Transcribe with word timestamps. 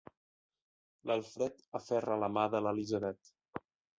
L'Alfred 1.09 1.61
aferra 1.81 2.17
la 2.23 2.31
mà 2.39 2.47
de 2.57 2.65
l'Elisabet. 2.69 3.33